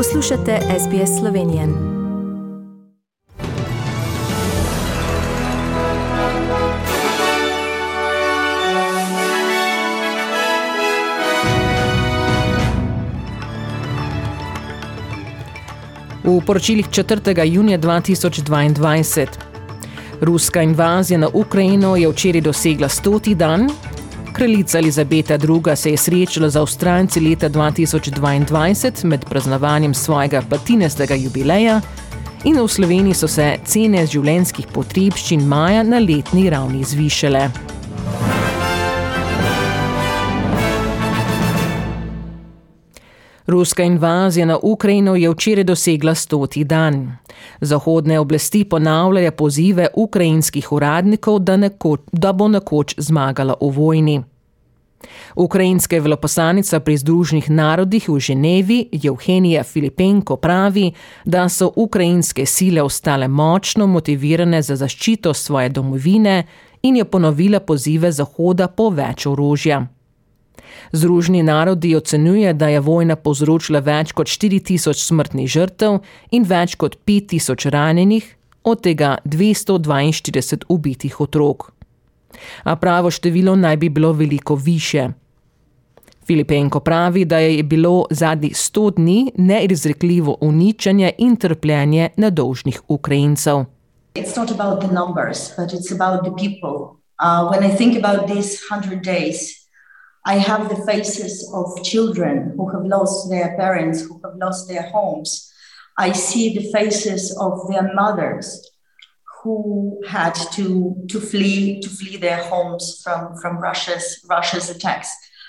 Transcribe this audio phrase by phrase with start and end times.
[0.00, 1.66] Poslušate SBS Slovenije.
[16.24, 17.44] V poročilih 4.
[17.44, 19.26] junija 2022.
[20.20, 23.34] Ruska invazija na Ukrajino je včeraj dosegla 100.
[23.34, 23.68] dan,
[24.40, 25.76] Kraljica Elizabeta II.
[25.76, 31.80] se je srečala z Avstralci leta 2022 med praznovanjem svojega patinestega jubileja
[32.44, 37.50] in v Sloveniji so se cene življenjskih potrebščin maja na letni ravni zvišale.
[43.46, 47.16] Ruska invazija na Ukrajino je včeraj dosegla stoti dan.
[47.60, 54.29] Zahodne oblasti ponavljajo pozive ukrajinskih uradnikov, da, nekoč, da bo nekoč zmagala v vojni.
[55.36, 60.92] Ukrajinska veloposlanica pri Združenih narodih v Ženevi, Evgenija Filipenko, pravi,
[61.24, 66.44] da so ukrajinske sile ostale močno motivirane za zaščito svoje domovine
[66.82, 69.86] in je ponovila pozive Zahoda po več orožja.
[70.92, 76.96] Združeni narodi ocenjuje, da je vojna povzročila več kot 4000 smrtnih žrtev in več kot
[77.06, 81.70] 5000 ranjenih, od tega 242 ubitih otrok.
[82.62, 85.08] A pravo število naj bi bilo veliko više.
[86.26, 93.64] Filipenko pravi, da je bilo zadnjih 100 dni neizrekljivo uničenje in trpljenje nedolžnih Ukrajincev.
[94.14, 97.00] It's not about the numbers, but it's about the people.
[97.20, 99.60] Uh, when I think about these hundred days,
[100.26, 104.90] I have the faces of children who have lost their parents, who have lost their
[104.92, 105.52] homes.
[105.98, 108.70] I see the faces of their mothers
[109.42, 115.08] who had to, to flee to flee their homes from, from Russia's Russia's attacks.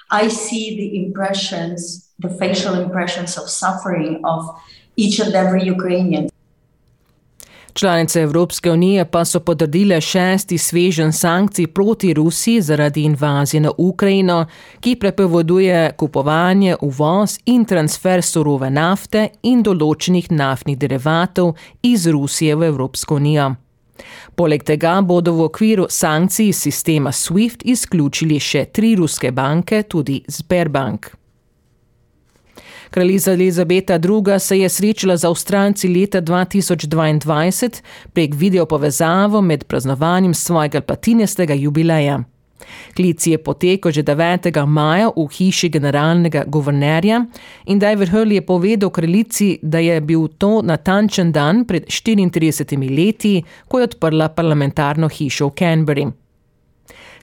[0.09, 4.41] I see the impressions, the facial impressions of suffering of
[4.95, 6.29] each and every Ukrainian.
[7.73, 14.45] Članice Evropske unije pa so potrdile šesti svežen sankcij proti Rusiji zaradi invazije na Ukrajino,
[14.79, 22.63] ki prepoveduje kupovanje, uvoz in transfer surove nafte in določenih naftnih derivatov iz Rusije v
[22.63, 23.55] Evropsko unijo.
[24.35, 30.23] Poleg tega bodo v okviru sankcij iz sistema SWIFT izključili še tri ruske banke, tudi
[30.27, 31.11] Sberbank.
[32.91, 34.39] Kraljica Elizabeta II.
[34.39, 37.81] se je srečala z Avstralci leta 2022
[38.13, 42.23] prek videopovezavo med praznovanjem svojega platinestega jubileja.
[42.95, 44.65] Klic je potekel že 9.
[44.65, 47.25] maja v hiši generalnega guvernerja
[47.65, 53.43] in David Hurley je povedal kraljici, da je bil to natančen dan pred 34 leti,
[53.67, 56.07] ko je odprla parlamentarno hišo v Canberri.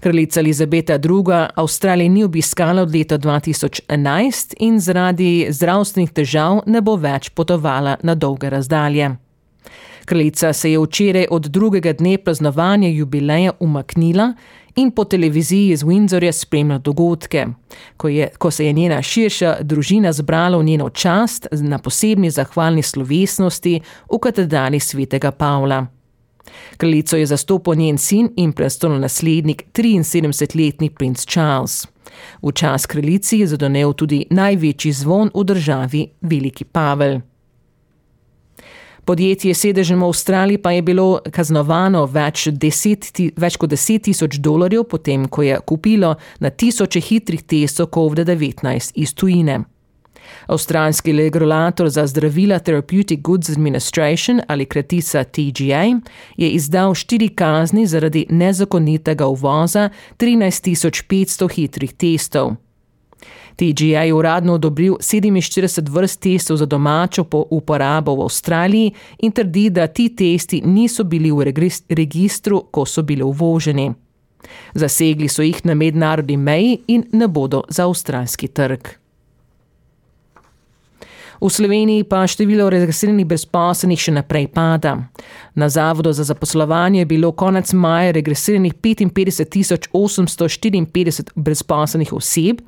[0.00, 1.48] Kraljica Elizabeta II.
[1.54, 8.14] Avstralije ni obiskala od leta 2011 in zaradi zdravstvenih težav ne bo več potovala na
[8.14, 9.10] dolge razdalje.
[10.04, 14.32] Kraljica se je včeraj od drugega dne praznovanja jubileja umaknila
[14.78, 17.46] in po televiziji iz Windsorja spremljala dogodke,
[17.96, 22.82] ko, je, ko se je njena širša družina zbrala v njeno čast na posebni zahvalni
[22.82, 23.80] slovesnosti
[24.12, 25.86] v katedrali svetega Pavla.
[26.76, 31.86] Kraljico je zastopal njen sin in prestolonaslednik 73-letni princ Charles.
[32.42, 37.20] V čas kraljici je zadonel tudi največji zvon v državi, veliki Pavel.
[39.08, 43.06] Podjetje sedežem v Avstraliji pa je bilo kaznovano več, deset,
[43.40, 46.10] več kot 10 tisoč dolarjev, potem ko je kupilo
[46.44, 49.62] na tisoče hitrih testov COVID-19 iz tujine.
[50.52, 55.84] Avstralski regulator za zdravila Therapeutic Goods Administration ali kratica TGA
[56.36, 59.88] je izdal štiri kazni zaradi nezakonitega uvoza
[60.20, 62.58] 13.500 hitrih testov.
[63.58, 69.86] TGA je uradno odobril 47 vrst testov za domačo uporabo v Avstraliji in trdi, da
[69.86, 71.50] ti testi niso bili v
[71.88, 73.90] registru, ko so bili uvoženi.
[74.74, 79.07] Zasegli so jih na mednarodni meji in ne bodo za avstralski trg.
[81.40, 84.96] V Sloveniji pa število registriranih brezposelnih še naprej pada.
[85.54, 92.60] Na Zavodu za zaposlovanje je bilo konec maja registriranih 55.854 brezposelnih oseb,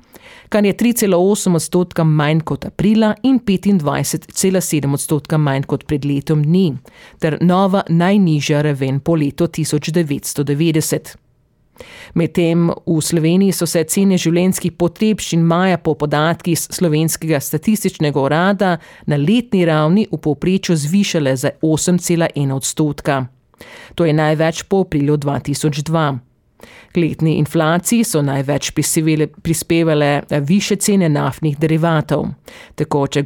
[0.49, 6.77] kar je 3,8 odstotka manj kot aprila in 25,7 odstotka manj kot pred letom dni,
[7.19, 11.20] ter nova najnižja raven po letu 1990.
[12.15, 19.17] Medtem v Sloveniji so se cene življenjskih potrebščin maja po podatkih slovenskega statističnega urada na
[19.17, 23.27] letni ravni v povprečju zvišale za 8,1 odstotka.
[23.95, 26.30] To je največ po aprilu 2002.
[26.93, 28.71] K letni inflaciji so največ
[29.43, 32.27] prispevale više cene naftnih derivatov.
[32.75, 33.23] Tekoče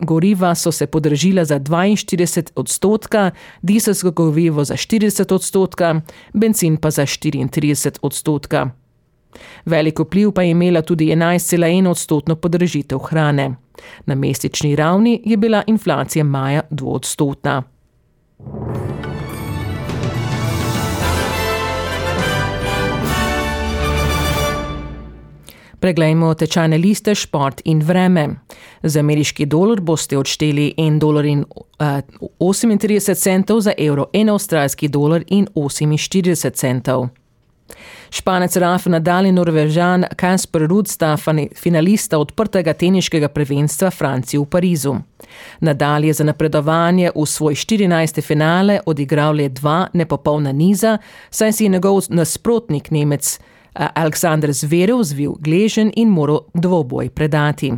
[0.00, 3.30] goriva so se podražila za 42 odstotka,
[3.62, 6.00] dizelsko gorivo za 40 odstotka,
[6.32, 8.70] benzin pa za 34 odstotka.
[9.64, 13.54] Veliko vpliv pa je imela tudi 11,1 odstotno podražitev hrane.
[14.06, 17.62] Na mesečni ravni je bila inflacija maja dvodstotna.
[25.86, 28.28] Preglejmo tečajne liste, šport in vreme.
[28.82, 31.44] Za ameriški dolar boste odšteli 1,38 dolarja,
[33.60, 37.08] za evro 1 avstralski dolar in 48 centov.
[38.10, 41.16] Španec Rafa Nadal in Norvežan Kasper Rud sta
[41.54, 44.94] finalista odprtega teniškega prvenstva Franciji v Parizu.
[45.60, 48.22] Nadal je za napredovanje v svoj 14.
[48.22, 50.98] finale odigral le dva nepopolna niza,
[51.30, 53.38] saj si je njegov nasprotnik Nemec
[53.76, 57.72] Aleksandr Zverev zvil gležen in moral dvoboj predati.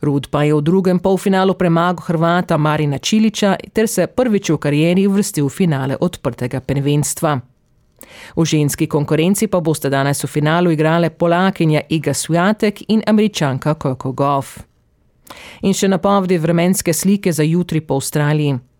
[0.00, 5.06] Rud pa je v drugem polfinalu premagal Hrvata Marina Čiliča ter se prvič v karieri
[5.06, 7.40] uvrstil v finale odprtega prvenstva.
[8.36, 14.12] V ženski konkurenci pa boste danes v finalu igrale Polakinja Iga Sviatek in Američanka Coco
[14.12, 14.58] Goff.
[15.62, 18.75] In še napovedi vremenske slike za jutri po Avstraliji.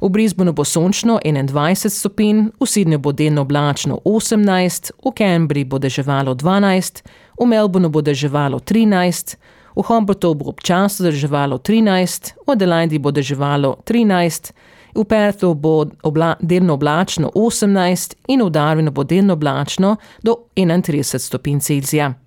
[0.00, 5.78] V Brisbaneu bo sončno 21 stopinj, v Sydneyju bo delno oblačno 18, v Cambridgeu bo
[5.78, 7.02] deževalo 12,
[7.40, 9.36] v Melbourneu bo deževalo 13,
[9.76, 14.52] v Hobartu bo občasno deževalo 13, v Adelaidi bo deževalo 13,
[14.96, 21.18] v Perthu bo obla, delno oblačno 18 in v Darwinu bo delno oblačno do 31
[21.18, 22.25] stopinj Celzija.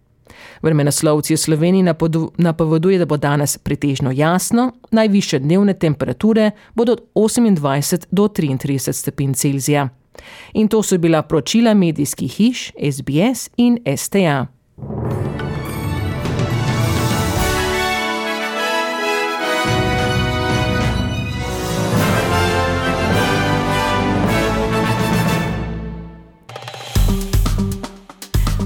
[0.62, 1.84] Vremenoslovci v Sloveniji
[2.38, 9.34] napoveduje, da bo danes pretežno jasno, najviše dnevne temperature bodo od 28 do 33 stopinj
[9.34, 9.90] Celzija.
[10.54, 14.59] In to so bila poročila medijskih hiš SBS in STA.